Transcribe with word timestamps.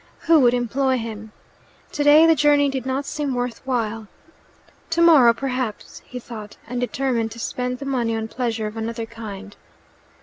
Who 0.21 0.39
would 0.39 0.55
employ 0.55 0.97
him? 0.97 1.31
Today 1.91 2.25
the 2.25 2.33
journey 2.33 2.69
did 2.69 2.87
not 2.87 3.05
seem 3.05 3.35
worth 3.35 3.61
while. 3.65 4.07
"Tomorrow, 4.89 5.33
perhaps," 5.33 6.01
he 6.07 6.17
thought, 6.17 6.57
and 6.67 6.81
determined 6.81 7.29
to 7.33 7.39
spend 7.39 7.77
the 7.77 7.85
money 7.85 8.15
on 8.15 8.27
pleasure 8.27 8.65
of 8.65 8.77
another 8.77 9.05
kind. 9.05 9.55